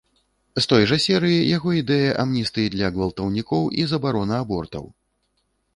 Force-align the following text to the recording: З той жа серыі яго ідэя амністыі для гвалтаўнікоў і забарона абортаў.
З 0.59 0.63
той 0.71 0.87
жа 0.91 0.97
серыі 1.03 1.43
яго 1.57 1.69
ідэя 1.81 2.15
амністыі 2.23 2.73
для 2.77 2.87
гвалтаўнікоў 2.97 3.63
і 3.83 3.91
забарона 3.95 4.35
абортаў. 4.47 4.85